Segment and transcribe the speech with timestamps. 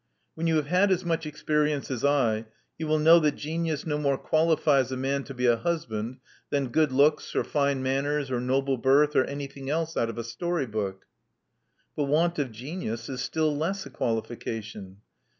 [0.33, 2.47] When you have had as much experience as I,
[2.79, 6.17] you will know that genius no more qualifies a man to be a husband
[6.49, 10.23] than good looks, or fine manners, or noble birth, or anything else out of a
[10.23, 11.05] story book."
[11.95, 15.01] But want of genius is still less a qualification."